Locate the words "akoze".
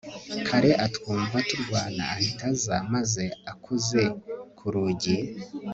3.51-4.01